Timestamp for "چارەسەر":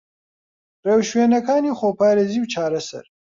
2.53-3.05